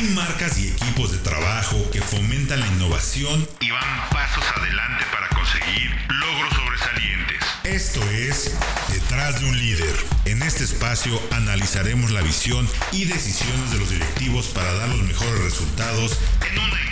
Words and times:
Hay 0.00 0.08
marcas 0.14 0.58
y 0.58 0.68
equipos 0.68 1.12
de 1.12 1.18
trabajo 1.18 1.76
que 1.90 2.00
fomentan 2.00 2.58
la 2.58 2.66
innovación 2.68 3.46
y 3.60 3.70
van 3.70 4.10
pasos 4.10 4.42
adelante 4.56 5.04
para 5.12 5.28
conseguir 5.28 5.90
logros 6.08 6.54
sobresalientes. 6.54 7.42
Esto 7.64 8.02
es 8.10 8.56
Detrás 8.88 9.42
de 9.42 9.46
un 9.50 9.58
líder. 9.58 9.94
En 10.24 10.42
este 10.42 10.64
espacio 10.64 11.20
analizaremos 11.32 12.12
la 12.12 12.22
visión 12.22 12.66
y 12.92 13.04
decisiones 13.04 13.72
de 13.72 13.78
los 13.78 13.90
directivos 13.90 14.46
para 14.46 14.72
dar 14.72 14.88
los 14.88 15.02
mejores 15.02 15.38
resultados 15.42 16.18
en 16.50 16.58
una 16.58 16.89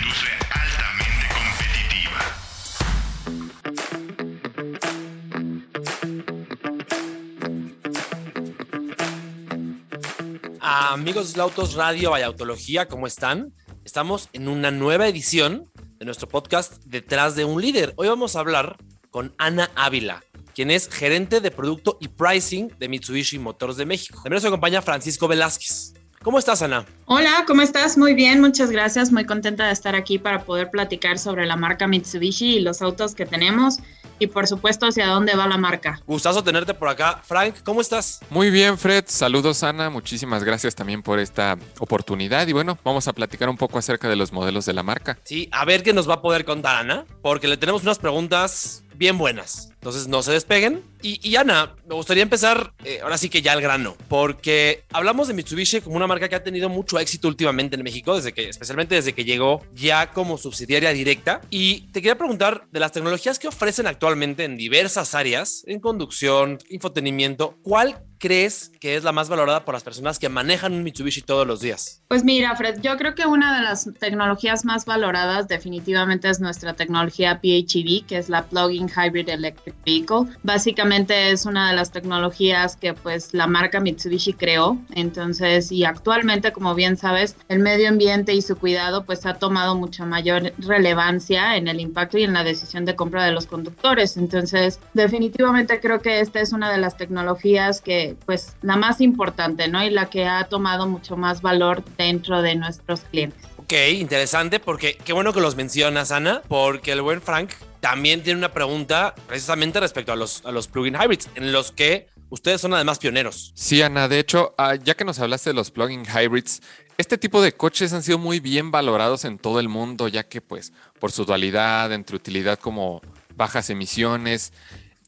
Amigos 10.71 11.33
de 11.33 11.41
Autos 11.41 11.73
Radio 11.73 12.15
y 12.15 12.21
Autología, 12.21 12.87
¿cómo 12.87 13.07
están? 13.07 13.51
Estamos 13.83 14.29
en 14.33 14.47
una 14.47 14.69
nueva 14.69 15.07
edición 15.07 15.67
de 15.97 16.05
nuestro 16.05 16.27
podcast 16.27 16.83
Detrás 16.85 17.35
de 17.35 17.43
un 17.43 17.59
líder. 17.59 17.95
Hoy 17.95 18.07
vamos 18.07 18.35
a 18.35 18.41
hablar 18.41 18.77
con 19.09 19.33
Ana 19.39 19.71
Ávila, 19.73 20.23
quien 20.53 20.69
es 20.69 20.87
gerente 20.87 21.41
de 21.41 21.49
producto 21.49 21.97
y 21.99 22.09
pricing 22.09 22.71
de 22.77 22.87
Mitsubishi 22.87 23.39
Motors 23.39 23.77
de 23.77 23.87
México. 23.87 24.19
También 24.21 24.35
nos 24.35 24.45
acompaña 24.45 24.83
Francisco 24.83 25.27
Velázquez. 25.27 25.95
¿Cómo 26.21 26.37
estás, 26.37 26.61
Ana? 26.61 26.85
Hola, 27.05 27.45
¿cómo 27.47 27.63
estás? 27.63 27.97
Muy 27.97 28.13
bien, 28.13 28.39
muchas 28.39 28.69
gracias. 28.69 29.11
Muy 29.11 29.25
contenta 29.25 29.65
de 29.65 29.73
estar 29.73 29.95
aquí 29.95 30.19
para 30.19 30.45
poder 30.45 30.69
platicar 30.69 31.17
sobre 31.17 31.47
la 31.47 31.55
marca 31.55 31.87
Mitsubishi 31.87 32.57
y 32.57 32.59
los 32.59 32.83
autos 32.83 33.15
que 33.15 33.25
tenemos 33.25 33.79
y 34.19 34.27
por 34.27 34.47
supuesto 34.47 34.85
hacia 34.87 35.07
dónde 35.07 35.35
va 35.35 35.47
la 35.47 35.57
marca. 35.57 36.01
Gustazo 36.05 36.43
tenerte 36.43 36.73
por 36.73 36.89
acá. 36.89 37.21
Frank, 37.23 37.55
¿cómo 37.63 37.81
estás? 37.81 38.19
Muy 38.29 38.49
bien, 38.49 38.77
Fred. 38.77 39.05
Saludos, 39.07 39.63
Ana. 39.63 39.89
Muchísimas 39.89 40.43
gracias 40.43 40.75
también 40.75 41.01
por 41.01 41.19
esta 41.19 41.57
oportunidad. 41.79 42.47
Y 42.47 42.53
bueno, 42.53 42.77
vamos 42.83 43.07
a 43.07 43.13
platicar 43.13 43.49
un 43.49 43.57
poco 43.57 43.79
acerca 43.79 44.09
de 44.09 44.15
los 44.15 44.31
modelos 44.31 44.65
de 44.65 44.73
la 44.73 44.83
marca. 44.83 45.17
Sí, 45.23 45.49
a 45.51 45.65
ver 45.65 45.83
qué 45.83 45.93
nos 45.93 46.09
va 46.09 46.15
a 46.15 46.21
poder 46.21 46.45
contar 46.45 46.75
Ana, 46.77 47.05
porque 47.21 47.47
le 47.47 47.57
tenemos 47.57 47.83
unas 47.83 47.99
preguntas 47.99 48.83
bien 48.99 49.17
buenas. 49.17 49.69
Entonces 49.75 50.09
no 50.09 50.21
se 50.21 50.33
despeguen. 50.33 50.83
Y, 51.01 51.25
y 51.27 51.37
Ana, 51.37 51.73
me 51.87 51.95
gustaría 51.95 52.21
empezar 52.21 52.73
eh, 52.83 52.99
ahora 53.01 53.17
sí 53.17 53.29
que 53.29 53.41
ya 53.41 53.53
al 53.53 53.61
grano, 53.61 53.95
porque 54.09 54.83
hablamos 54.91 55.29
de 55.29 55.33
Mitsubishi 55.33 55.79
como 55.79 55.95
una 55.95 56.05
marca 56.05 56.27
que 56.27 56.35
ha 56.35 56.43
tenido 56.43 56.67
mucho 56.67 56.99
éxito 56.99 57.29
últimamente 57.29 57.77
en 57.77 57.83
México, 57.83 58.17
desde 58.17 58.33
que, 58.33 58.49
especialmente 58.49 58.95
desde 58.95 59.13
que 59.13 59.23
llegó 59.23 59.65
ya 59.73 60.11
como 60.11 60.37
subsidiaria 60.37 60.91
directa. 60.91 61.39
Y 61.49 61.87
te 61.91 62.01
quería 62.01 62.17
preguntar 62.17 62.67
de 62.69 62.79
las 62.81 62.91
tecnologías 62.91 63.39
que 63.39 63.47
ofrecen 63.47 63.87
actualmente 63.87 64.43
en 64.43 64.57
diversas 64.57 65.15
áreas, 65.15 65.63
en 65.65 65.79
conducción, 65.79 66.59
infotenimiento, 66.69 67.57
¿cuál 67.63 68.03
crees 68.19 68.71
que 68.79 68.95
es 68.95 69.03
la 69.03 69.11
más 69.11 69.29
valorada 69.29 69.65
por 69.65 69.73
las 69.73 69.83
personas 69.83 70.19
que 70.19 70.29
manejan 70.29 70.73
un 70.73 70.83
Mitsubishi 70.83 71.21
todos 71.21 71.47
los 71.47 71.61
días? 71.61 72.03
Pues 72.07 72.23
mira, 72.23 72.55
Fred, 72.55 72.81
yo 72.81 72.97
creo 72.97 73.15
que 73.15 73.25
una 73.25 73.57
de 73.57 73.63
las 73.63 73.89
tecnologías 73.99 74.65
más 74.65 74.85
valoradas 74.85 75.47
definitivamente 75.47 76.29
es 76.29 76.39
nuestra 76.39 76.73
tecnología 76.73 77.39
PHEV, 77.41 78.05
que 78.05 78.17
es 78.17 78.29
la 78.29 78.45
Plug-in 78.45 78.89
Hybrid 78.89 79.29
Electric 79.29 79.75
Vehicle. 79.85 80.35
Básicamente 80.43 81.31
es 81.31 81.45
una 81.45 81.69
de 81.69 81.75
las 81.75 81.91
tecnologías 81.91 82.75
que 82.75 82.93
pues 82.93 83.33
la 83.33 83.47
marca 83.47 83.79
Mitsubishi 83.79 84.33
creó. 84.33 84.77
Entonces, 84.93 85.71
y 85.71 85.85
actualmente, 85.85 86.51
como 86.51 86.75
bien 86.75 86.97
sabes, 86.97 87.35
el 87.47 87.59
medio 87.59 87.89
ambiente 87.89 88.33
y 88.33 88.41
su 88.41 88.57
cuidado 88.57 89.05
pues 89.05 89.25
ha 89.25 89.35
tomado 89.35 89.75
mucha 89.75 90.05
mayor 90.05 90.53
relevancia 90.57 91.55
en 91.55 91.67
el 91.67 91.79
impacto 91.79 92.17
y 92.17 92.23
en 92.23 92.33
la 92.33 92.43
decisión 92.43 92.85
de 92.85 92.95
compra 92.95 93.23
de 93.23 93.31
los 93.31 93.45
conductores. 93.45 94.17
Entonces, 94.17 94.79
definitivamente 94.93 95.79
creo 95.79 96.01
que 96.01 96.19
esta 96.19 96.39
es 96.41 96.51
una 96.51 96.71
de 96.71 96.77
las 96.77 96.97
tecnologías 96.97 97.81
que 97.81 98.08
pues 98.25 98.55
la 98.61 98.75
más 98.75 99.01
importante, 99.01 99.67
¿no? 99.67 99.83
Y 99.83 99.89
la 99.89 100.09
que 100.09 100.25
ha 100.25 100.45
tomado 100.45 100.87
mucho 100.87 101.17
más 101.17 101.41
valor 101.41 101.83
dentro 101.97 102.41
de 102.41 102.55
nuestros 102.55 103.01
clientes. 103.01 103.41
Ok, 103.57 103.73
interesante, 103.93 104.59
porque 104.59 104.97
qué 105.03 105.13
bueno 105.13 105.33
que 105.33 105.41
los 105.41 105.55
mencionas, 105.55 106.11
Ana, 106.11 106.41
porque 106.47 106.91
el 106.91 107.01
buen 107.01 107.21
Frank 107.21 107.51
también 107.79 108.23
tiene 108.23 108.37
una 108.37 108.51
pregunta 108.51 109.15
precisamente 109.27 109.79
respecto 109.79 110.11
a 110.11 110.15
los, 110.15 110.43
a 110.45 110.51
los 110.51 110.67
plugin 110.67 110.95
hybrids, 110.95 111.29
en 111.35 111.51
los 111.51 111.71
que 111.71 112.07
ustedes 112.29 112.61
son 112.61 112.73
además 112.73 112.99
pioneros. 112.99 113.51
Sí, 113.55 113.81
Ana, 113.81 114.07
de 114.07 114.19
hecho, 114.19 114.53
ya 114.83 114.95
que 114.95 115.05
nos 115.05 115.19
hablaste 115.19 115.51
de 115.51 115.53
los 115.53 115.71
plugin 115.71 116.03
hybrids, 116.05 116.61
este 116.97 117.17
tipo 117.17 117.41
de 117.41 117.53
coches 117.53 117.93
han 117.93 118.03
sido 118.03 118.17
muy 118.17 118.39
bien 118.39 118.71
valorados 118.71 119.23
en 119.23 119.37
todo 119.37 119.59
el 119.59 119.69
mundo, 119.69 120.07
ya 120.07 120.23
que 120.27 120.41
pues 120.41 120.73
por 120.99 121.11
su 121.11 121.25
dualidad, 121.25 121.93
entre 121.93 122.15
utilidad 122.15 122.59
como 122.59 123.01
bajas 123.35 123.69
emisiones, 123.69 124.51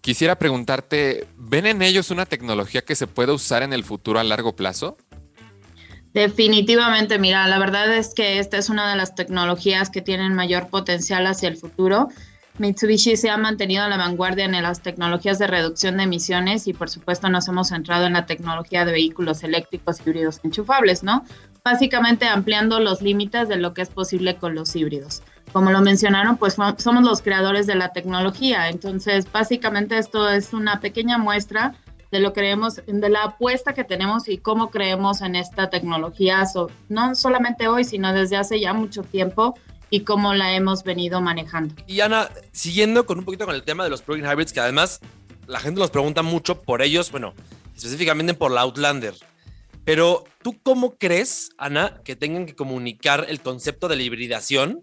Quisiera 0.01 0.35
preguntarte, 0.35 1.27
¿ven 1.37 1.67
en 1.67 1.83
ellos 1.83 2.09
una 2.09 2.25
tecnología 2.25 2.81
que 2.81 2.95
se 2.95 3.05
pueda 3.05 3.33
usar 3.33 3.61
en 3.61 3.71
el 3.71 3.83
futuro 3.83 4.19
a 4.19 4.23
largo 4.23 4.55
plazo? 4.55 4.97
Definitivamente, 6.11 7.19
mira, 7.19 7.47
la 7.47 7.59
verdad 7.59 7.95
es 7.95 8.15
que 8.15 8.39
esta 8.39 8.57
es 8.57 8.69
una 8.69 8.89
de 8.89 8.97
las 8.97 9.13
tecnologías 9.13 9.91
que 9.91 10.01
tienen 10.01 10.33
mayor 10.33 10.69
potencial 10.69 11.27
hacia 11.27 11.49
el 11.49 11.55
futuro. 11.55 12.09
Mitsubishi 12.57 13.15
se 13.15 13.29
ha 13.29 13.37
mantenido 13.37 13.83
a 13.83 13.89
la 13.89 13.97
vanguardia 13.97 14.45
en 14.45 14.51
las 14.61 14.81
tecnologías 14.81 15.37
de 15.37 15.47
reducción 15.47 15.97
de 15.97 16.03
emisiones 16.03 16.67
y 16.67 16.73
por 16.73 16.89
supuesto 16.89 17.29
nos 17.29 17.47
hemos 17.47 17.69
centrado 17.69 18.07
en 18.07 18.13
la 18.13 18.25
tecnología 18.25 18.83
de 18.85 18.91
vehículos 18.91 19.43
eléctricos 19.43 20.01
híbridos 20.05 20.41
enchufables, 20.43 21.03
¿no? 21.03 21.23
Básicamente 21.63 22.25
ampliando 22.25 22.79
los 22.79 23.01
límites 23.03 23.47
de 23.47 23.57
lo 23.57 23.73
que 23.73 23.83
es 23.83 23.89
posible 23.89 24.35
con 24.35 24.55
los 24.55 24.75
híbridos 24.75 25.21
como 25.51 25.71
lo 25.71 25.81
mencionaron, 25.81 26.37
pues 26.37 26.55
somos 26.77 27.03
los 27.03 27.21
creadores 27.21 27.67
de 27.67 27.75
la 27.75 27.93
tecnología. 27.93 28.69
Entonces, 28.69 29.29
básicamente 29.31 29.97
esto 29.97 30.29
es 30.29 30.53
una 30.53 30.79
pequeña 30.79 31.17
muestra 31.17 31.75
de 32.11 32.19
lo 32.19 32.33
que 32.33 32.41
creemos, 32.41 32.81
de 32.85 33.09
la 33.09 33.23
apuesta 33.23 33.73
que 33.73 33.83
tenemos 33.83 34.27
y 34.27 34.37
cómo 34.37 34.69
creemos 34.69 35.21
en 35.21 35.35
esta 35.35 35.69
tecnología, 35.69 36.43
no 36.89 37.15
solamente 37.15 37.67
hoy, 37.67 37.83
sino 37.85 38.13
desde 38.13 38.35
hace 38.35 38.59
ya 38.59 38.73
mucho 38.73 39.03
tiempo 39.03 39.55
y 39.89 40.01
cómo 40.01 40.33
la 40.33 40.53
hemos 40.53 40.83
venido 40.83 41.21
manejando. 41.21 41.75
Y 41.87 42.01
Ana, 42.01 42.29
siguiendo 42.51 43.05
con 43.05 43.19
un 43.19 43.25
poquito 43.25 43.45
con 43.45 43.55
el 43.55 43.63
tema 43.63 43.83
de 43.83 43.89
los 43.89 44.01
plugin 44.01 44.25
hybrids, 44.25 44.51
que 44.51 44.59
además 44.59 44.99
la 45.47 45.59
gente 45.59 45.79
nos 45.79 45.89
pregunta 45.89 46.21
mucho 46.21 46.61
por 46.61 46.81
ellos, 46.81 47.11
bueno, 47.11 47.33
específicamente 47.75 48.33
por 48.33 48.51
la 48.51 48.61
Outlander. 48.61 49.15
Pero 49.83 50.25
tú 50.43 50.61
cómo 50.61 50.95
crees, 50.97 51.51
Ana, 51.57 52.01
que 52.03 52.15
tengan 52.15 52.45
que 52.45 52.55
comunicar 52.55 53.25
el 53.29 53.41
concepto 53.41 53.87
de 53.87 53.95
la 53.95 54.03
hibridación 54.03 54.81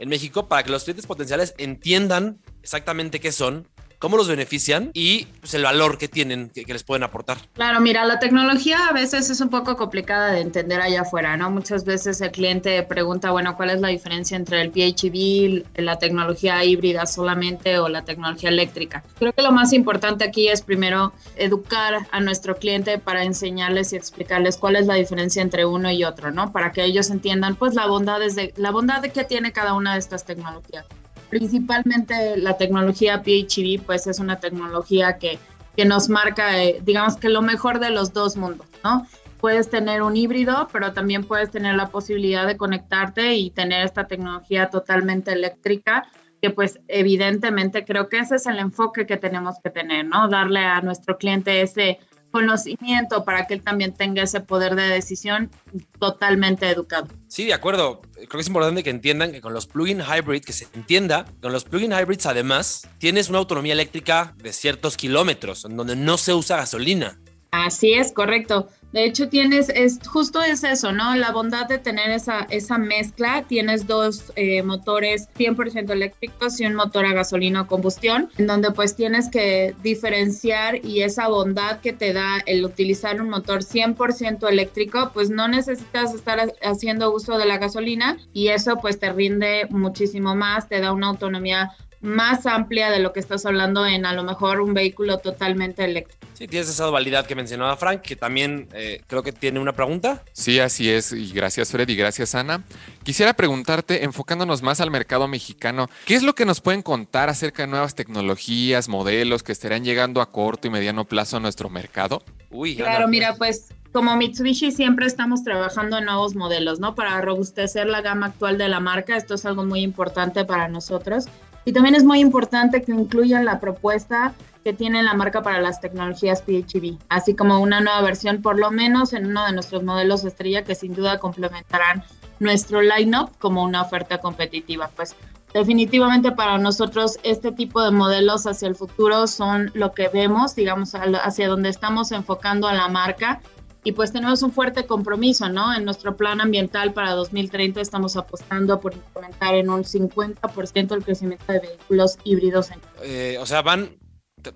en 0.00 0.08
México 0.08 0.48
para 0.48 0.64
que 0.64 0.70
los 0.70 0.82
clientes 0.84 1.06
potenciales 1.06 1.54
entiendan 1.58 2.40
exactamente 2.62 3.20
qué 3.20 3.30
son, 3.30 3.68
cómo 4.00 4.16
los 4.16 4.26
benefician 4.26 4.90
y 4.94 5.26
pues, 5.40 5.54
el 5.54 5.62
valor 5.62 5.98
que 5.98 6.08
tienen, 6.08 6.50
que, 6.50 6.64
les 6.66 6.82
pueden 6.82 7.04
aportar. 7.04 7.36
Claro, 7.52 7.80
mira, 7.80 8.04
la 8.04 8.18
tecnología 8.18 8.86
a 8.88 8.92
veces 8.92 9.30
es 9.30 9.40
un 9.40 9.50
poco 9.50 9.76
complicada 9.76 10.32
de 10.32 10.40
entender 10.40 10.80
allá 10.80 11.02
afuera, 11.02 11.36
¿no? 11.36 11.50
Muchas 11.50 11.84
veces 11.84 12.20
el 12.20 12.32
cliente 12.32 12.82
pregunta, 12.82 13.30
bueno, 13.30 13.56
¿cuál 13.56 13.70
es 13.70 13.80
la 13.80 13.88
diferencia 13.88 14.36
entre 14.36 14.62
el 14.62 14.72
PHEV, 14.72 15.66
la 15.76 15.98
tecnología 15.98 16.64
híbrida 16.64 17.06
solamente 17.06 17.78
o 17.78 17.88
la 17.88 18.02
tecnología 18.02 18.48
eléctrica? 18.48 19.04
Creo 19.18 19.32
que 19.32 19.42
lo 19.42 19.52
más 19.52 19.72
importante 19.74 20.24
aquí 20.24 20.48
es 20.48 20.62
primero 20.62 21.12
educar 21.36 22.08
a 22.10 22.20
nuestro 22.20 22.56
cliente 22.56 22.98
para 22.98 23.22
enseñarles 23.22 23.92
y 23.92 23.96
explicarles 23.96 24.56
cuál 24.56 24.76
es 24.76 24.86
la 24.86 24.94
diferencia 24.94 25.42
entre 25.42 25.66
uno 25.66 25.90
y 25.90 26.04
otro, 26.04 26.30
¿no? 26.30 26.52
Para 26.52 26.72
que 26.72 26.82
ellos 26.84 27.10
entiendan, 27.10 27.56
pues, 27.56 27.74
la 27.74 27.86
bondad, 27.86 28.18
de, 28.18 28.54
la 28.56 28.70
bondad 28.70 29.02
de 29.02 29.10
que 29.10 29.24
tiene 29.24 29.52
cada 29.52 29.74
una 29.74 29.92
de 29.92 29.98
estas 29.98 30.24
tecnologías 30.24 30.86
principalmente 31.30 32.36
la 32.36 32.56
tecnología 32.58 33.22
PHEV, 33.22 33.82
pues 33.82 34.06
es 34.06 34.18
una 34.18 34.40
tecnología 34.40 35.16
que, 35.16 35.38
que 35.76 35.84
nos 35.84 36.08
marca, 36.08 36.62
eh, 36.62 36.80
digamos 36.82 37.16
que 37.16 37.28
lo 37.28 37.40
mejor 37.40 37.78
de 37.78 37.90
los 37.90 38.12
dos 38.12 38.36
mundos, 38.36 38.66
¿no? 38.84 39.06
Puedes 39.38 39.70
tener 39.70 40.02
un 40.02 40.16
híbrido, 40.16 40.68
pero 40.70 40.92
también 40.92 41.24
puedes 41.24 41.50
tener 41.50 41.76
la 41.76 41.88
posibilidad 41.88 42.46
de 42.46 42.58
conectarte 42.58 43.36
y 43.36 43.50
tener 43.50 43.86
esta 43.86 44.06
tecnología 44.06 44.68
totalmente 44.68 45.32
eléctrica, 45.32 46.06
que 46.42 46.50
pues 46.50 46.80
evidentemente 46.88 47.84
creo 47.84 48.08
que 48.08 48.18
ese 48.18 48.36
es 48.36 48.46
el 48.46 48.58
enfoque 48.58 49.06
que 49.06 49.16
tenemos 49.16 49.56
que 49.62 49.70
tener, 49.70 50.04
¿no? 50.04 50.28
Darle 50.28 50.60
a 50.60 50.82
nuestro 50.82 51.16
cliente 51.16 51.62
ese 51.62 51.98
conocimiento 52.30 53.24
para 53.24 53.46
que 53.46 53.54
él 53.54 53.62
también 53.62 53.92
tenga 53.92 54.22
ese 54.22 54.40
poder 54.40 54.74
de 54.74 54.82
decisión 54.82 55.50
totalmente 55.98 56.68
educado. 56.68 57.08
Sí, 57.28 57.46
de 57.46 57.54
acuerdo. 57.54 58.00
Creo 58.14 58.28
que 58.28 58.40
es 58.40 58.46
importante 58.46 58.82
que 58.82 58.90
entiendan 58.90 59.32
que 59.32 59.40
con 59.40 59.54
los 59.54 59.66
plug-in 59.66 60.00
hybrid, 60.00 60.42
que 60.42 60.52
se 60.52 60.66
entienda, 60.74 61.26
con 61.40 61.52
los 61.52 61.64
plug-in 61.64 61.92
hybrids 61.92 62.26
además 62.26 62.88
tienes 62.98 63.28
una 63.28 63.38
autonomía 63.38 63.72
eléctrica 63.72 64.34
de 64.36 64.52
ciertos 64.52 64.96
kilómetros, 64.96 65.64
en 65.64 65.76
donde 65.76 65.96
no 65.96 66.18
se 66.18 66.34
usa 66.34 66.56
gasolina. 66.56 67.18
Así 67.50 67.94
es, 67.94 68.12
correcto. 68.12 68.68
De 68.92 69.04
hecho, 69.04 69.28
tienes, 69.28 69.68
es 69.68 70.00
justo 70.04 70.42
es 70.42 70.64
eso, 70.64 70.90
¿no? 70.90 71.14
La 71.14 71.30
bondad 71.30 71.68
de 71.68 71.78
tener 71.78 72.10
esa, 72.10 72.46
esa 72.50 72.76
mezcla. 72.76 73.44
Tienes 73.46 73.86
dos 73.86 74.32
eh, 74.34 74.64
motores 74.64 75.28
100% 75.36 75.90
eléctricos 75.90 76.60
y 76.60 76.66
un 76.66 76.74
motor 76.74 77.06
a 77.06 77.12
gasolina 77.12 77.62
o 77.62 77.66
combustión, 77.68 78.30
en 78.38 78.48
donde 78.48 78.72
pues 78.72 78.96
tienes 78.96 79.28
que 79.28 79.76
diferenciar 79.82 80.84
y 80.84 81.02
esa 81.02 81.28
bondad 81.28 81.80
que 81.80 81.92
te 81.92 82.12
da 82.12 82.38
el 82.46 82.64
utilizar 82.64 83.20
un 83.20 83.30
motor 83.30 83.62
100% 83.62 84.48
eléctrico, 84.48 85.10
pues 85.14 85.30
no 85.30 85.46
necesitas 85.46 86.12
estar 86.12 86.52
haciendo 86.62 87.14
uso 87.14 87.38
de 87.38 87.46
la 87.46 87.58
gasolina 87.58 88.16
y 88.32 88.48
eso 88.48 88.78
pues 88.80 88.98
te 88.98 89.12
rinde 89.12 89.66
muchísimo 89.70 90.34
más, 90.34 90.68
te 90.68 90.80
da 90.80 90.92
una 90.92 91.08
autonomía 91.08 91.70
más 92.00 92.46
amplia 92.46 92.90
de 92.90 92.98
lo 92.98 93.12
que 93.12 93.20
estás 93.20 93.44
hablando 93.44 93.86
en 93.86 94.06
a 94.06 94.14
lo 94.14 94.24
mejor 94.24 94.60
un 94.60 94.72
vehículo 94.72 95.18
totalmente 95.18 95.84
eléctrico. 95.84 96.26
Sí, 96.34 96.48
tienes 96.48 96.70
esa 96.70 96.86
dualidad 96.86 97.26
que 97.26 97.34
mencionaba 97.34 97.76
Frank, 97.76 98.00
que 98.00 98.16
también 98.16 98.68
eh, 98.72 99.02
creo 99.06 99.22
que 99.22 99.32
tiene 99.32 99.60
una 99.60 99.74
pregunta. 99.74 100.22
Sí, 100.32 100.58
así 100.58 100.88
es. 100.88 101.12
Y 101.12 101.32
gracias 101.32 101.70
Fred 101.70 101.88
y 101.88 101.96
gracias 101.96 102.34
Ana. 102.34 102.64
Quisiera 103.02 103.34
preguntarte, 103.34 104.04
enfocándonos 104.04 104.62
más 104.62 104.80
al 104.80 104.90
mercado 104.90 105.28
mexicano, 105.28 105.88
¿qué 106.06 106.14
es 106.14 106.22
lo 106.22 106.34
que 106.34 106.46
nos 106.46 106.60
pueden 106.60 106.82
contar 106.82 107.28
acerca 107.28 107.64
de 107.64 107.68
nuevas 107.68 107.94
tecnologías, 107.94 108.88
modelos 108.88 109.42
que 109.42 109.52
estarán 109.52 109.84
llegando 109.84 110.22
a 110.22 110.32
corto 110.32 110.68
y 110.68 110.70
mediano 110.70 111.04
plazo 111.04 111.36
a 111.36 111.40
nuestro 111.40 111.68
mercado? 111.68 112.22
Uy, 112.50 112.76
claro, 112.76 113.08
mira, 113.08 113.34
pues 113.36 113.68
como 113.92 114.16
Mitsubishi 114.16 114.70
siempre 114.70 115.06
estamos 115.06 115.42
trabajando 115.42 115.98
en 115.98 116.04
nuevos 116.04 116.34
modelos, 116.36 116.80
¿no? 116.80 116.94
Para 116.94 117.20
robustecer 117.20 117.86
la 117.86 118.00
gama 118.00 118.26
actual 118.26 118.56
de 118.56 118.68
la 118.68 118.80
marca, 118.80 119.16
esto 119.16 119.34
es 119.34 119.44
algo 119.44 119.64
muy 119.64 119.80
importante 119.80 120.44
para 120.44 120.68
nosotros. 120.68 121.26
Y 121.64 121.72
también 121.72 121.94
es 121.94 122.04
muy 122.04 122.20
importante 122.20 122.82
que 122.82 122.92
incluyan 122.92 123.44
la 123.44 123.60
propuesta 123.60 124.32
que 124.64 124.72
tiene 124.72 125.02
la 125.02 125.14
marca 125.14 125.42
para 125.42 125.60
las 125.60 125.80
tecnologías 125.80 126.42
PHEV, 126.42 126.98
así 127.08 127.34
como 127.34 127.60
una 127.60 127.80
nueva 127.80 128.02
versión, 128.02 128.42
por 128.42 128.58
lo 128.58 128.70
menos 128.70 129.12
en 129.12 129.26
uno 129.26 129.46
de 129.46 129.52
nuestros 129.52 129.82
modelos 129.82 130.24
estrella, 130.24 130.64
que 130.64 130.74
sin 130.74 130.94
duda 130.94 131.18
complementarán 131.18 132.04
nuestro 132.40 132.82
line-up 132.82 133.30
como 133.38 133.62
una 133.62 133.82
oferta 133.82 134.18
competitiva. 134.18 134.90
Pues 134.96 135.14
definitivamente 135.54 136.32
para 136.32 136.58
nosotros 136.58 137.18
este 137.22 137.52
tipo 137.52 137.82
de 137.82 137.90
modelos 137.90 138.46
hacia 138.46 138.68
el 138.68 138.74
futuro 138.74 139.26
son 139.26 139.70
lo 139.74 139.92
que 139.92 140.08
vemos, 140.08 140.54
digamos, 140.54 140.92
hacia 140.94 141.48
donde 141.48 141.68
estamos 141.68 142.12
enfocando 142.12 142.66
a 142.68 142.74
la 142.74 142.88
marca 142.88 143.40
y 143.82 143.92
pues 143.92 144.12
tenemos 144.12 144.42
un 144.42 144.52
fuerte 144.52 144.86
compromiso, 144.86 145.48
¿no? 145.48 145.74
En 145.74 145.84
nuestro 145.84 146.16
plan 146.16 146.40
ambiental 146.40 146.92
para 146.92 147.12
2030 147.12 147.80
estamos 147.80 148.16
apostando 148.16 148.80
por 148.80 148.94
incrementar 148.94 149.54
en 149.54 149.70
un 149.70 149.84
50% 149.84 150.94
el 150.94 151.04
crecimiento 151.04 151.52
de 151.52 151.60
vehículos 151.60 152.18
híbridos. 152.24 152.70
En... 152.70 152.80
Eh, 153.02 153.38
o 153.40 153.46
sea, 153.46 153.62
van 153.62 153.96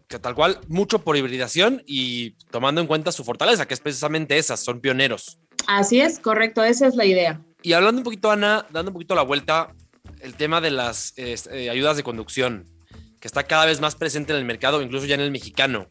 que 0.09 0.19
tal 0.19 0.35
cual 0.35 0.61
mucho 0.69 1.01
por 1.01 1.17
hibridación 1.17 1.83
y 1.87 2.33
tomando 2.51 2.81
en 2.81 2.87
cuenta 2.87 3.13
su 3.13 3.25
fortaleza, 3.25 3.67
que 3.67 3.75
es 3.75 3.81
precisamente 3.81 4.39
esa, 4.39 4.57
son 4.57 4.81
pioneros. 4.81 5.39
Así 5.67 6.01
es, 6.01 6.19
correcto, 6.19 6.63
esa 6.63 6.87
es 6.87 6.95
la 6.95 7.05
idea. 7.05 7.41
Y 7.63 7.73
hablando 7.73 8.01
un 8.01 8.05
poquito, 8.05 8.31
Ana, 8.31 8.67
dando 8.71 8.91
un 8.91 8.95
poquito 8.95 9.15
la 9.15 9.23
vuelta, 9.23 9.75
el 10.21 10.35
tema 10.35 10.61
de 10.61 10.71
las 10.71 11.15
eh, 11.17 11.71
ayudas 11.71 11.97
de 11.97 12.03
conducción, 12.03 12.67
que 13.21 13.29
está 13.29 13.45
cada 13.45 13.65
vez 13.65 13.81
más 13.81 13.95
presente 13.95 14.33
en 14.33 14.39
el 14.39 14.45
mercado, 14.45 14.83
incluso 14.83 15.07
ya 15.07 15.15
en 15.15 15.23
el 15.23 15.31
mexicano. 15.31 15.89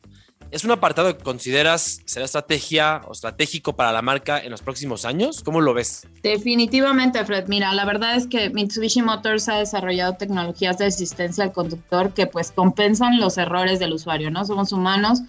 ¿Es 0.53 0.63
un 0.63 0.69
apartado 0.69 1.17
que 1.17 1.23
consideras 1.23 2.03
será 2.05 2.25
estrategia 2.25 3.01
o 3.07 3.13
estratégico 3.13 3.75
para 3.75 3.91
la 3.91 4.03
marca 4.03 4.39
en 4.39 4.51
los 4.51 4.61
próximos 4.61 5.03
años? 5.03 5.41
¿Cómo 5.41 5.61
lo 5.61 5.73
ves? 5.73 6.07
Definitivamente, 6.21 7.25
Fred. 7.25 7.45
Mira, 7.47 7.73
la 7.73 7.85
verdad 7.85 8.15
es 8.15 8.27
que 8.27 8.51
Mitsubishi 8.51 9.01
Motors 9.01 9.50
ha 9.50 9.55
desarrollado 9.55 10.13
tecnologías 10.13 10.77
de 10.77 10.85
asistencia 10.85 11.45
al 11.45 11.53
conductor 11.53 12.13
que 12.13 12.27
pues 12.27 12.51
compensan 12.51 13.19
los 13.19 13.39
errores 13.39 13.79
del 13.79 13.94
usuario, 13.94 14.29
¿no? 14.29 14.45
Somos 14.45 14.71
humanos, 14.71 15.21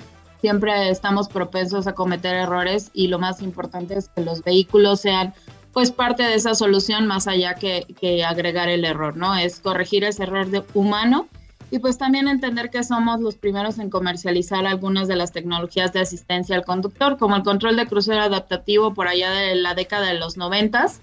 siempre 0.43 0.91
estamos 0.91 1.31
propensos 1.31 1.87
a 1.87 1.95
cometer 1.95 2.35
errores 2.35 2.91
y 2.93 3.07
lo 3.07 3.19
más 3.19 3.41
importante 3.41 3.97
es 3.97 4.11
que 4.11 4.21
los 4.21 4.43
vehículos 4.43 5.01
sean 5.01 5.33
pues 5.73 5.91
parte 5.91 6.23
de 6.23 6.35
esa 6.35 6.55
solución 6.55 7.07
más 7.07 7.27
allá 7.29 7.55
que, 7.55 7.87
que 7.99 8.23
agregar 8.25 8.69
el 8.69 8.85
error, 8.85 9.17
¿no? 9.17 9.35
Es 9.35 9.61
corregir 9.61 10.05
ese 10.05 10.25
error 10.25 10.51
de 10.51 10.63
humano 10.75 11.31
y 11.71 11.79
pues 11.79 11.99
también 11.99 12.29
entender 12.29 12.71
que 12.71 12.85
somos 12.85 13.21
los 13.21 13.37
primeros 13.37 13.79
en 13.79 13.91
comercializar 13.91 14.67
algunas 14.67 15.09
de 15.09 15.17
las 15.17 15.33
tecnologías 15.33 15.93
de 15.93 16.01
asistencia 16.01 16.57
al 16.57 16.65
conductor, 16.65 17.19
como 17.19 17.37
el 17.37 17.43
control 17.43 17.77
de 17.77 17.87
crucero 17.87 18.23
adaptativo 18.23 18.95
por 18.95 19.09
allá 19.09 19.31
de 19.31 19.55
la 19.57 19.75
década 19.75 20.09
de 20.09 20.19
los 20.19 20.37
noventas, 20.37 21.01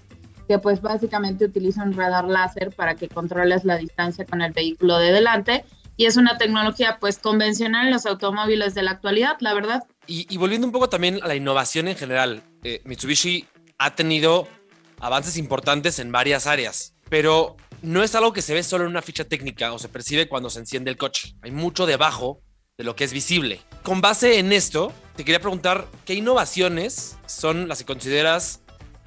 que 0.48 0.58
pues 0.58 0.80
básicamente 0.80 1.44
utiliza 1.44 1.82
un 1.82 1.94
radar 1.94 2.24
láser 2.24 2.70
para 2.74 2.94
que 2.94 3.08
controles 3.08 3.64
la 3.64 3.76
distancia 3.76 4.24
con 4.24 4.42
el 4.42 4.52
vehículo 4.52 4.98
de 4.98 5.12
delante. 5.12 5.64
Y 5.96 6.06
es 6.06 6.16
una 6.16 6.38
tecnología 6.38 6.96
pues 7.00 7.18
convencional 7.18 7.86
en 7.86 7.92
los 7.92 8.06
automóviles 8.06 8.74
de 8.74 8.82
la 8.82 8.92
actualidad, 8.92 9.36
la 9.40 9.52
verdad. 9.54 9.84
Y, 10.06 10.36
volviendo 10.36 10.66
un 10.66 10.72
poco 10.72 10.88
también 10.88 11.20
a 11.22 11.28
la 11.28 11.34
innovación 11.34 11.86
en 11.86 11.96
general, 11.96 12.42
eh, 12.64 12.80
Mitsubishi 12.84 13.46
ha 13.78 13.94
tenido 13.94 14.48
avances 15.00 15.36
importantes 15.36 15.98
en 15.98 16.10
varias 16.10 16.46
áreas, 16.46 16.94
pero 17.08 17.56
no 17.82 18.02
es 18.02 18.14
algo 18.14 18.32
que 18.32 18.42
se 18.42 18.54
ve 18.54 18.62
solo 18.62 18.84
en 18.84 18.90
una 18.90 19.02
ficha 19.02 19.24
técnica 19.24 19.72
o 19.72 19.78
se 19.78 19.88
percibe 19.88 20.28
cuando 20.28 20.50
se 20.50 20.60
enciende 20.60 20.90
el 20.90 20.96
coche. 20.96 21.34
Hay 21.42 21.50
mucho 21.50 21.84
debajo 21.84 22.40
de 22.78 22.84
lo 22.84 22.96
que 22.96 23.04
es 23.04 23.12
visible. 23.12 23.60
Con 23.82 24.00
base 24.00 24.38
en 24.38 24.52
esto, 24.52 24.92
te 25.16 25.24
quería 25.24 25.40
preguntar 25.40 25.86
qué 26.04 26.14
innovaciones 26.14 27.18
son 27.26 27.68
las 27.68 27.78
que 27.78 27.84
consideras 27.84 28.60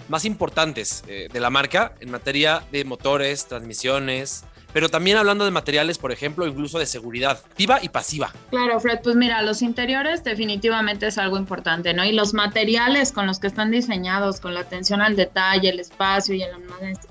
más 0.10 0.26
importantes 0.26 1.04
eh, 1.08 1.30
de 1.32 1.40
la 1.40 1.50
marca 1.50 1.96
en 2.00 2.12
materia 2.12 2.64
de 2.72 2.86
motores, 2.86 3.48
transmisiones, 3.48 4.44
pero 4.76 4.90
también 4.90 5.16
hablando 5.16 5.46
de 5.46 5.52
materiales, 5.52 5.98
por 5.98 6.12
ejemplo, 6.12 6.46
incluso 6.46 6.78
de 6.80 6.86
seguridad 6.86 7.40
activa 7.46 7.80
y 7.82 7.88
pasiva. 7.88 8.34
Claro, 8.50 8.78
Fred, 8.82 9.00
pues 9.02 9.16
mira, 9.16 9.42
los 9.42 9.62
interiores 9.62 10.22
definitivamente 10.22 11.08
es 11.08 11.18
algo 11.18 11.38
importante, 11.38 11.94
¿no? 11.94 12.04
Y 12.04 12.12
los 12.12 12.34
materiales 12.34 13.14
con 13.14 13.26
los 13.26 13.40
que 13.40 13.48
están 13.48 13.72
diseñados, 13.72 14.42
con 14.42 14.54
la 14.54 14.60
atención 14.60 15.00
al 15.00 15.16
detalle, 15.16 15.70
el 15.70 15.80
espacio 15.80 16.36
y 16.36 16.44
el 16.44 16.50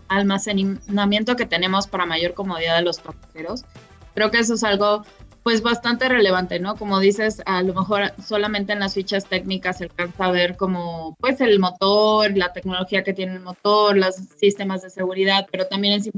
almacenamiento 0.09 1.37
que 1.37 1.47
tenemos 1.47 1.87
para 1.87 2.05
mayor 2.05 2.35
comodidad 2.35 2.77
de 2.77 2.83
los 2.83 3.01
pasajeros, 3.01 3.65
creo 4.15 4.31
que 4.31 4.41
eso 4.41 4.53
es 4.53 4.63
algo 4.63 5.07
pues 5.45 5.61
bastante 5.61 6.09
relevante, 6.09 6.59
¿no? 6.59 6.75
Como 6.75 6.99
dices, 6.99 7.43
a 7.45 7.63
lo 7.63 7.75
mejor 7.75 8.15
solamente 8.21 8.73
en 8.73 8.81
las 8.81 8.95
fichas 8.95 9.27
técnicas 9.27 9.83
alcanza 9.83 10.25
a 10.25 10.31
ver 10.31 10.57
como 10.57 11.17
pues 11.21 11.39
el 11.43 11.61
motor, 11.61 12.35
la 12.35 12.55
tecnología 12.55 13.05
que 13.05 13.13
tiene 13.13 13.35
el 13.35 13.41
motor, 13.41 13.95
los 13.95 14.15
sistemas 14.15 14.81
de 14.81 14.89
seguridad, 14.89 15.47
pero 15.53 15.67
también 15.67 16.01
es 16.01 16.11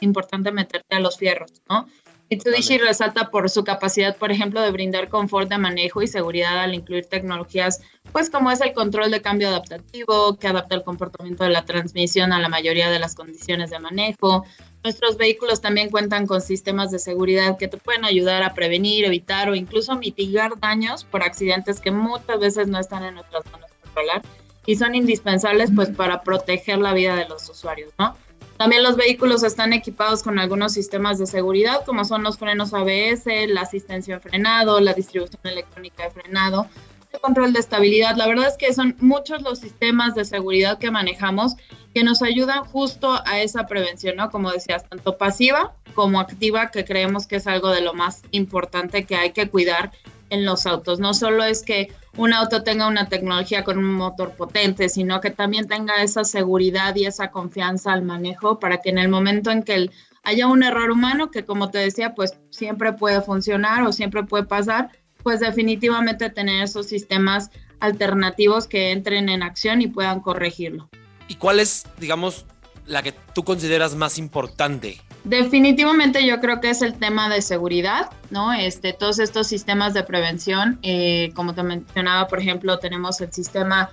importante 0.00 0.52
meterte 0.52 0.94
a 0.94 1.00
los 1.00 1.18
fierros, 1.18 1.60
¿no? 1.68 1.88
Mitsubishi 2.30 2.76
resalta 2.76 3.30
por 3.30 3.48
su 3.48 3.64
capacidad, 3.64 4.16
por 4.16 4.30
ejemplo, 4.30 4.60
de 4.60 4.70
brindar 4.70 5.08
confort 5.08 5.48
de 5.48 5.56
manejo 5.56 6.02
y 6.02 6.06
seguridad 6.06 6.58
al 6.58 6.74
incluir 6.74 7.06
tecnologías, 7.06 7.80
pues 8.12 8.28
como 8.28 8.50
es 8.50 8.60
el 8.60 8.74
control 8.74 9.10
de 9.10 9.22
cambio 9.22 9.48
adaptativo, 9.48 10.36
que 10.36 10.46
adapta 10.46 10.74
el 10.74 10.82
comportamiento 10.82 11.44
de 11.44 11.50
la 11.50 11.64
transmisión 11.64 12.32
a 12.32 12.38
la 12.38 12.50
mayoría 12.50 12.90
de 12.90 12.98
las 12.98 13.14
condiciones 13.14 13.70
de 13.70 13.78
manejo. 13.78 14.44
Nuestros 14.84 15.16
vehículos 15.16 15.62
también 15.62 15.90
cuentan 15.90 16.26
con 16.26 16.42
sistemas 16.42 16.90
de 16.90 16.98
seguridad 16.98 17.56
que 17.56 17.68
te 17.68 17.78
pueden 17.78 18.04
ayudar 18.04 18.42
a 18.42 18.52
prevenir, 18.52 19.06
evitar 19.06 19.48
o 19.48 19.54
incluso 19.54 19.96
mitigar 19.96 20.60
daños 20.60 21.04
por 21.04 21.22
accidentes 21.22 21.80
que 21.80 21.90
muchas 21.90 22.38
veces 22.38 22.68
no 22.68 22.78
están 22.78 23.04
en 23.04 23.14
nuestras 23.14 23.44
manos 23.50 23.70
controlar 23.82 24.22
y 24.66 24.76
son 24.76 24.94
indispensables 24.94 25.70
pues 25.74 25.88
para 25.88 26.22
proteger 26.22 26.76
la 26.78 26.92
vida 26.92 27.16
de 27.16 27.26
los 27.26 27.48
usuarios, 27.48 27.90
¿no? 27.98 28.14
También 28.56 28.82
los 28.82 28.96
vehículos 28.96 29.44
están 29.44 29.72
equipados 29.72 30.22
con 30.22 30.38
algunos 30.38 30.72
sistemas 30.72 31.18
de 31.18 31.26
seguridad, 31.26 31.84
como 31.84 32.04
son 32.04 32.24
los 32.24 32.38
frenos 32.38 32.74
ABS, 32.74 33.26
la 33.48 33.62
asistencia 33.62 34.14
en 34.14 34.20
frenado, 34.20 34.80
la 34.80 34.94
distribución 34.94 35.40
electrónica 35.44 36.04
de 36.04 36.10
frenado, 36.10 36.66
el 37.12 37.20
control 37.20 37.52
de 37.52 37.60
estabilidad. 37.60 38.16
La 38.16 38.26
verdad 38.26 38.48
es 38.48 38.56
que 38.56 38.74
son 38.74 38.96
muchos 38.98 39.42
los 39.42 39.60
sistemas 39.60 40.14
de 40.14 40.24
seguridad 40.24 40.78
que 40.78 40.90
manejamos 40.90 41.54
que 41.94 42.04
nos 42.04 42.20
ayudan 42.22 42.64
justo 42.64 43.20
a 43.24 43.40
esa 43.40 43.66
prevención, 43.66 44.16
¿no? 44.16 44.30
Como 44.30 44.50
decías, 44.50 44.88
tanto 44.88 45.16
pasiva 45.16 45.74
como 45.94 46.20
activa, 46.20 46.70
que 46.70 46.84
creemos 46.84 47.26
que 47.26 47.36
es 47.36 47.46
algo 47.46 47.70
de 47.70 47.80
lo 47.80 47.94
más 47.94 48.22
importante 48.30 49.04
que 49.04 49.16
hay 49.16 49.32
que 49.32 49.48
cuidar 49.48 49.92
en 50.30 50.44
los 50.44 50.66
autos. 50.66 51.00
No 51.00 51.14
solo 51.14 51.44
es 51.44 51.62
que 51.62 51.92
un 52.16 52.32
auto 52.32 52.62
tenga 52.62 52.86
una 52.86 53.08
tecnología 53.08 53.64
con 53.64 53.78
un 53.78 53.94
motor 53.94 54.32
potente, 54.32 54.88
sino 54.88 55.20
que 55.20 55.30
también 55.30 55.68
tenga 55.68 56.02
esa 56.02 56.24
seguridad 56.24 56.94
y 56.96 57.06
esa 57.06 57.30
confianza 57.30 57.92
al 57.92 58.02
manejo 58.02 58.58
para 58.58 58.78
que 58.78 58.90
en 58.90 58.98
el 58.98 59.08
momento 59.08 59.50
en 59.50 59.62
que 59.62 59.90
haya 60.24 60.46
un 60.46 60.62
error 60.62 60.90
humano, 60.90 61.30
que 61.30 61.44
como 61.44 61.70
te 61.70 61.78
decía, 61.78 62.14
pues 62.14 62.38
siempre 62.50 62.92
puede 62.92 63.22
funcionar 63.22 63.82
o 63.82 63.92
siempre 63.92 64.24
puede 64.24 64.44
pasar, 64.44 64.90
pues 65.22 65.40
definitivamente 65.40 66.30
tener 66.30 66.64
esos 66.64 66.86
sistemas 66.86 67.50
alternativos 67.80 68.66
que 68.66 68.90
entren 68.90 69.28
en 69.28 69.42
acción 69.42 69.80
y 69.80 69.86
puedan 69.86 70.20
corregirlo. 70.20 70.88
¿Y 71.28 71.36
cuál 71.36 71.60
es, 71.60 71.86
digamos, 71.98 72.46
la 72.86 73.02
que 73.02 73.12
tú 73.34 73.44
consideras 73.44 73.94
más 73.94 74.18
importante 74.18 75.00
Definitivamente 75.24 76.24
yo 76.26 76.40
creo 76.40 76.60
que 76.60 76.70
es 76.70 76.80
el 76.80 76.94
tema 76.94 77.28
de 77.28 77.42
seguridad, 77.42 78.10
¿no? 78.30 78.52
Este, 78.52 78.92
todos 78.92 79.18
estos 79.18 79.46
sistemas 79.46 79.92
de 79.92 80.02
prevención, 80.02 80.78
eh, 80.82 81.32
como 81.34 81.54
te 81.54 81.62
mencionaba, 81.62 82.28
por 82.28 82.38
ejemplo, 82.38 82.78
tenemos 82.78 83.20
el 83.20 83.32
sistema 83.32 83.90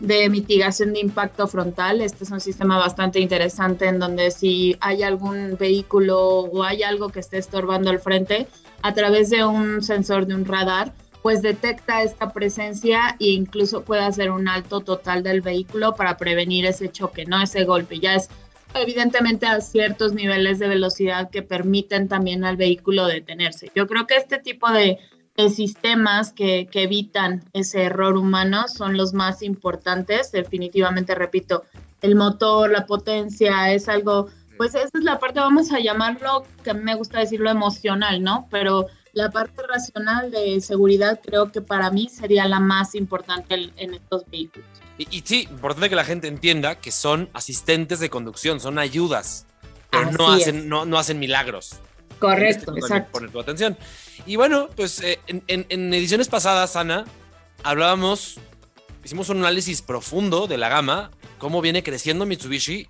de 0.00 0.28
mitigación 0.28 0.92
de 0.92 1.00
impacto 1.00 1.46
frontal. 1.46 2.00
Este 2.00 2.24
es 2.24 2.30
un 2.30 2.40
sistema 2.40 2.76
bastante 2.78 3.20
interesante 3.20 3.86
en 3.86 4.00
donde 4.00 4.30
si 4.32 4.76
hay 4.80 5.02
algún 5.04 5.56
vehículo 5.58 6.40
o 6.40 6.64
hay 6.64 6.82
algo 6.82 7.10
que 7.10 7.20
esté 7.20 7.38
estorbando 7.38 7.90
al 7.90 8.00
frente, 8.00 8.48
a 8.82 8.92
través 8.94 9.30
de 9.30 9.44
un 9.44 9.82
sensor 9.82 10.26
de 10.26 10.34
un 10.34 10.44
radar, 10.44 10.92
pues 11.22 11.40
detecta 11.40 12.02
esta 12.02 12.32
presencia 12.32 13.16
e 13.20 13.28
incluso 13.28 13.84
puede 13.84 14.02
hacer 14.02 14.32
un 14.32 14.48
alto 14.48 14.80
total 14.80 15.22
del 15.22 15.40
vehículo 15.40 15.94
para 15.94 16.16
prevenir 16.16 16.66
ese 16.66 16.90
choque, 16.90 17.24
no 17.24 17.40
ese 17.40 17.62
golpe. 17.64 18.00
Ya 18.00 18.16
es 18.16 18.28
evidentemente 18.74 19.46
a 19.46 19.60
ciertos 19.60 20.12
niveles 20.12 20.58
de 20.58 20.68
velocidad 20.68 21.30
que 21.30 21.42
permiten 21.42 22.08
también 22.08 22.44
al 22.44 22.56
vehículo 22.56 23.06
detenerse. 23.06 23.70
Yo 23.74 23.86
creo 23.86 24.06
que 24.06 24.16
este 24.16 24.38
tipo 24.38 24.70
de, 24.70 24.98
sistemas 25.48 26.32
que, 26.32 26.68
que, 26.70 26.82
evitan 26.84 27.42
ese 27.52 27.84
error 27.84 28.16
humano 28.16 28.68
son 28.68 28.96
los 28.96 29.12
más 29.12 29.42
importantes. 29.42 30.30
Definitivamente, 30.30 31.14
repito, 31.14 31.64
el 32.00 32.14
motor, 32.14 32.70
la 32.70 32.86
potencia 32.86 33.72
es 33.72 33.88
algo 33.88 34.28
pues 34.56 34.74
esa 34.74 34.96
es 34.96 35.04
la 35.04 35.18
parte, 35.18 35.40
vamos 35.40 35.72
a 35.72 35.80
llamarlo, 35.80 36.44
que 36.62 36.72
me 36.72 36.94
gusta 36.94 37.18
decirlo 37.18 37.50
emocional, 37.50 38.22
¿no? 38.22 38.46
Pero 38.50 38.86
la 39.12 39.30
parte 39.30 39.62
racional 39.66 40.30
de 40.30 40.60
seguridad 40.60 41.20
creo 41.22 41.52
que 41.52 41.60
para 41.60 41.90
mí 41.90 42.08
sería 42.08 42.46
la 42.48 42.60
más 42.60 42.94
importante 42.94 43.70
en 43.76 43.94
estos 43.94 44.24
vehículos. 44.30 44.66
Y, 44.98 45.22
sí, 45.24 45.48
importante 45.50 45.88
que 45.88 45.96
la 45.96 46.04
gente 46.04 46.28
entienda 46.28 46.76
que 46.76 46.92
son 46.92 47.28
asistentes 47.32 47.98
de 48.00 48.10
conducción, 48.10 48.60
son 48.60 48.78
ayudas, 48.78 49.46
pero 49.90 50.10
no 50.12 50.32
hacen, 50.32 50.68
no, 50.68 50.84
no, 50.84 50.98
hacen 50.98 51.18
milagros. 51.18 51.76
Correcto, 52.18 52.76
exacto. 52.76 53.12
Poner 53.12 53.30
tu 53.30 53.40
atención. 53.40 53.76
Y 54.26 54.36
bueno, 54.36 54.68
pues 54.76 55.00
eh, 55.00 55.18
en, 55.26 55.42
en, 55.48 55.92
ediciones 55.92 56.28
pasadas, 56.28 56.76
Ana, 56.76 57.04
hablábamos, 57.64 58.38
hicimos 59.04 59.28
un 59.28 59.38
análisis 59.38 59.82
profundo 59.82 60.46
de 60.46 60.58
la 60.58 60.68
gama, 60.68 61.10
cómo 61.38 61.60
viene 61.60 61.82
creciendo 61.82 62.26
Mitsubishi 62.26 62.88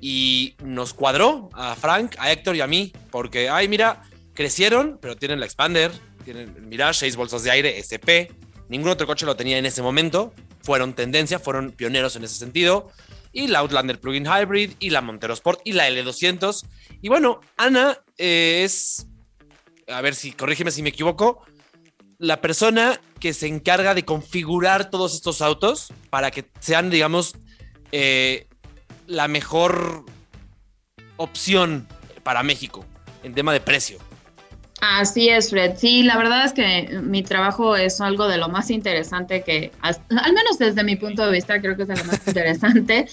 y 0.00 0.56
nos 0.62 0.94
cuadró 0.94 1.50
a 1.52 1.76
Frank, 1.76 2.16
a 2.18 2.32
Héctor 2.32 2.56
y 2.56 2.60
a 2.62 2.66
mí, 2.66 2.92
porque, 3.10 3.48
ay, 3.48 3.68
mira, 3.68 4.02
crecieron, 4.38 5.00
pero 5.02 5.16
tienen 5.16 5.40
la 5.40 5.46
Expander, 5.46 5.90
tienen 6.24 6.70
el 6.70 6.94
seis 6.94 7.16
bolsas 7.16 7.42
de 7.42 7.50
aire, 7.50 7.76
SP, 7.82 8.30
ningún 8.68 8.88
otro 8.88 9.04
coche 9.04 9.26
lo 9.26 9.34
tenía 9.34 9.58
en 9.58 9.66
ese 9.66 9.82
momento, 9.82 10.32
fueron 10.62 10.94
tendencia, 10.94 11.40
fueron 11.40 11.72
pioneros 11.72 12.14
en 12.14 12.22
ese 12.22 12.36
sentido, 12.36 12.88
y 13.32 13.48
la 13.48 13.58
Outlander 13.58 13.98
Plug-in 13.98 14.26
Hybrid, 14.26 14.74
y 14.78 14.90
la 14.90 15.00
Montero 15.00 15.34
Sport, 15.34 15.62
y 15.64 15.72
la 15.72 15.90
L200, 15.90 16.64
y 17.02 17.08
bueno, 17.08 17.40
Ana 17.56 17.98
eh, 18.16 18.62
es, 18.62 19.08
a 19.88 20.00
ver 20.02 20.14
si, 20.14 20.30
corrígeme 20.30 20.70
si 20.70 20.84
me 20.84 20.90
equivoco, 20.90 21.44
la 22.18 22.40
persona 22.40 23.00
que 23.18 23.34
se 23.34 23.48
encarga 23.48 23.92
de 23.92 24.04
configurar 24.04 24.88
todos 24.88 25.16
estos 25.16 25.42
autos 25.42 25.92
para 26.10 26.30
que 26.30 26.48
sean, 26.60 26.90
digamos, 26.90 27.34
eh, 27.90 28.46
la 29.08 29.26
mejor 29.26 30.04
opción 31.16 31.88
para 32.22 32.44
México 32.44 32.86
en 33.24 33.34
tema 33.34 33.52
de 33.52 33.60
precio. 33.60 33.98
Así 34.80 35.28
es, 35.28 35.50
Fred. 35.50 35.76
Sí, 35.76 36.02
la 36.04 36.16
verdad 36.16 36.44
es 36.44 36.52
que 36.52 37.00
mi 37.02 37.22
trabajo 37.22 37.76
es 37.76 38.00
algo 38.00 38.28
de 38.28 38.38
lo 38.38 38.48
más 38.48 38.70
interesante 38.70 39.42
que, 39.42 39.72
al 39.82 40.32
menos 40.32 40.58
desde 40.58 40.84
mi 40.84 40.96
punto 40.96 41.26
de 41.26 41.32
vista, 41.32 41.60
creo 41.60 41.76
que 41.76 41.82
es 41.82 41.88
de 41.88 41.96
lo 41.96 42.04
más 42.04 42.20
interesante. 42.26 43.06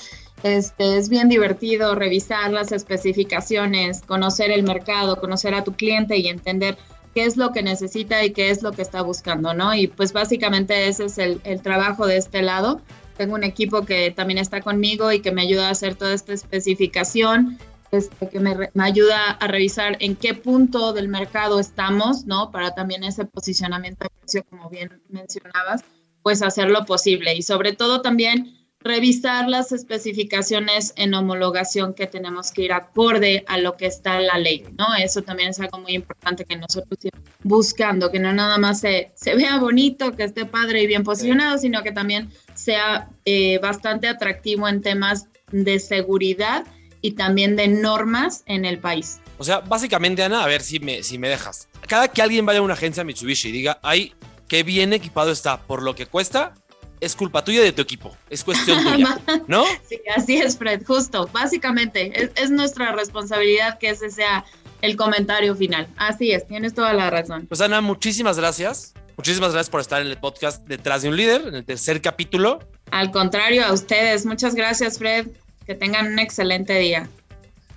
Este, 0.43 0.97
es 0.97 1.09
bien 1.09 1.27
divertido 1.27 1.95
revisar 1.95 2.51
las 2.51 2.71
especificaciones, 2.71 4.01
conocer 4.01 4.51
el 4.51 4.61
mercado, 4.61 5.19
conocer 5.19 5.55
a 5.55 5.63
tu 5.63 5.73
cliente 5.73 6.17
y 6.17 6.27
entender 6.27 6.77
qué 7.15 7.25
es 7.25 7.35
lo 7.35 7.51
que 7.51 7.63
necesita 7.63 8.23
y 8.23 8.31
qué 8.31 8.51
es 8.51 8.61
lo 8.61 8.71
que 8.71 8.83
está 8.83 9.01
buscando, 9.01 9.55
¿no? 9.55 9.73
Y 9.73 9.87
pues 9.87 10.13
básicamente 10.13 10.87
ese 10.87 11.05
es 11.05 11.17
el, 11.17 11.41
el 11.45 11.61
trabajo 11.61 12.05
de 12.05 12.17
este 12.17 12.43
lado. 12.43 12.81
Tengo 13.17 13.33
un 13.33 13.43
equipo 13.43 13.85
que 13.85 14.11
también 14.11 14.37
está 14.37 14.61
conmigo 14.61 15.11
y 15.11 15.21
que 15.21 15.31
me 15.31 15.41
ayuda 15.41 15.69
a 15.69 15.71
hacer 15.71 15.95
toda 15.95 16.13
esta 16.13 16.33
especificación, 16.33 17.57
este, 17.97 18.29
que 18.29 18.39
me, 18.39 18.55
me, 18.73 18.83
ayuda 18.83 19.31
a 19.31 19.47
revisar 19.47 19.97
en 19.99 20.15
qué 20.15 20.33
punto 20.33 20.93
del 20.93 21.07
mercado 21.07 21.59
estamos, 21.59 22.25
¿no? 22.25 22.51
Para 22.51 22.75
también 22.75 23.03
ese 23.03 23.25
posicionamiento 23.25 24.05
de 24.05 24.09
precio, 24.19 24.43
como 24.49 24.69
bien 24.69 25.01
mencionabas, 25.09 25.83
pues 26.21 26.41
hacerlo 26.41 26.85
posible. 26.85 27.35
Y 27.35 27.41
sobre 27.41 27.73
todo 27.73 28.01
también 28.01 28.55
revisar 28.85 29.49
las 29.49 29.71
especificaciones 29.71 30.93
en 30.95 31.15
homologación 31.15 31.95
que 31.95 32.05
tenemos 32.05 32.51
que 32.51 32.61
ir 32.61 32.71
acorde 32.71 33.43
a 33.47 33.57
lo 33.57 33.75
que 33.77 33.87
está 33.87 34.19
en 34.19 34.27
la 34.27 34.37
ley, 34.37 34.63
¿no? 34.77 34.85
Eso 34.95 35.23
también 35.23 35.49
es 35.49 35.59
algo 35.59 35.79
muy 35.79 35.93
importante 35.93 36.45
que 36.45 36.55
nosotros 36.55 36.99
buscando, 37.41 38.11
que 38.11 38.19
no 38.19 38.31
nada 38.31 38.59
más 38.59 38.81
se, 38.81 39.11
se 39.15 39.35
vea 39.35 39.57
bonito, 39.57 40.15
que 40.15 40.25
esté 40.25 40.45
padre 40.45 40.83
y 40.83 40.87
bien 40.87 41.03
posicionado, 41.03 41.57
sino 41.57 41.81
que 41.81 41.91
también 41.91 42.29
sea 42.53 43.09
eh, 43.25 43.57
bastante 43.57 44.07
atractivo 44.07 44.67
en 44.67 44.83
temas 44.83 45.29
de 45.51 45.79
seguridad 45.79 46.63
y 47.05 47.11
también 47.11 47.55
de 47.55 47.67
normas 47.67 48.41
en 48.47 48.65
el 48.65 48.79
país. 48.79 49.19
O 49.37 49.43
sea, 49.43 49.59
básicamente, 49.59 50.23
Ana, 50.23 50.43
a 50.43 50.47
ver 50.47 50.63
si 50.63 50.79
me, 50.79 51.03
si 51.03 51.19
me 51.19 51.29
dejas. 51.29 51.67
Cada 51.87 52.07
que 52.07 52.19
alguien 52.23 52.47
vaya 52.47 52.59
a 52.59 52.61
una 52.63 52.73
agencia 52.73 53.03
Mitsubishi 53.03 53.49
y 53.49 53.51
diga, 53.51 53.77
ay, 53.83 54.15
qué 54.47 54.63
bien 54.63 54.91
equipado 54.91 55.31
está 55.31 55.61
por 55.61 55.83
lo 55.83 55.93
que 55.93 56.07
cuesta, 56.07 56.55
es 56.99 57.15
culpa 57.15 57.43
tuya 57.43 57.61
de 57.61 57.71
tu 57.71 57.83
equipo. 57.83 58.17
Es 58.31 58.43
cuestión 58.43 58.83
tuya, 58.91 59.19
¿no? 59.47 59.65
Sí, 59.87 59.99
así 60.15 60.37
es, 60.37 60.57
Fred, 60.57 60.83
justo. 60.83 61.29
Básicamente, 61.31 62.31
es, 62.35 62.49
nuestra 62.49 62.91
responsabilidad 62.93 63.77
que 63.77 63.89
ese 63.89 64.09
sea 64.09 64.43
el 64.81 64.95
comentario 64.95 65.55
final. 65.55 65.87
Así 65.97 66.31
es, 66.31 66.47
tienes 66.47 66.73
toda 66.73 66.91
la 66.93 67.11
razón. 67.11 67.45
Pues 67.45 67.61
Ana, 67.61 67.81
muchísimas 67.81 68.39
gracias. 68.39 68.95
Muchísimas 69.15 69.51
gracias 69.51 69.69
por 69.69 69.79
estar 69.79 70.01
en 70.01 70.07
el 70.07 70.17
podcast 70.17 70.67
Detrás 70.67 71.03
de 71.03 71.09
un 71.09 71.17
Líder, 71.17 71.49
en 71.49 71.53
el 71.53 71.65
tercer 71.65 72.01
capítulo. 72.01 72.59
Al 72.89 73.11
contrario, 73.11 73.63
a 73.63 73.73
ustedes. 73.73 74.25
Muchas 74.25 74.55
gracias, 74.55 74.97
Fred. 74.97 75.27
Que 75.65 75.75
tengan 75.75 76.07
un 76.07 76.19
excelente 76.19 76.77
día. 76.77 77.07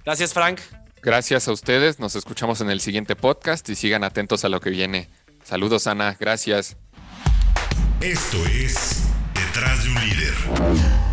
Gracias, 0.04 0.32
Frank. 0.32 0.60
Gracias 1.02 1.48
a 1.48 1.52
ustedes. 1.52 1.98
Nos 1.98 2.16
escuchamos 2.16 2.60
en 2.60 2.70
el 2.70 2.80
siguiente 2.80 3.16
podcast 3.16 3.68
y 3.68 3.74
sigan 3.74 4.04
atentos 4.04 4.44
a 4.44 4.48
lo 4.48 4.60
que 4.60 4.70
viene. 4.70 5.08
Saludos, 5.42 5.86
Ana. 5.86 6.16
Gracias. 6.18 6.76
Esto 8.00 8.44
es 8.46 9.04
Detrás 9.34 9.82
de 9.84 9.90
un 9.90 10.00
líder. 10.08 11.07